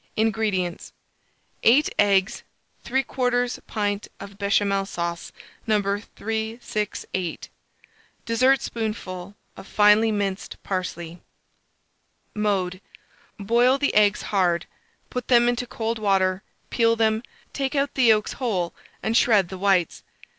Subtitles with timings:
[0.15, 0.93] INGREDIENTS.
[1.61, 2.41] 8 eggs,
[2.83, 5.31] 3/4 pint of Béchamel sauce
[5.67, 5.79] No.
[5.79, 7.49] 368,
[8.25, 11.21] dessertspoonful of finely minced parsley.
[12.33, 12.81] Mode.
[13.39, 14.65] Boil the eggs hard;
[15.11, 16.41] put them into cold water,
[16.71, 17.21] peel them,
[17.53, 18.73] take out the yolks whole,
[19.03, 20.01] and shred the whites.